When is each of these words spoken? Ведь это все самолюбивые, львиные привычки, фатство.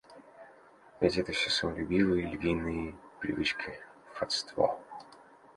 Ведь 0.99 1.19
это 1.19 1.31
все 1.31 1.51
самолюбивые, 1.51 2.25
львиные 2.27 2.95
привычки, 3.19 3.79
фатство. 4.15 4.79